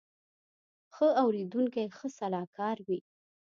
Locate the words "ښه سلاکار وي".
1.97-2.99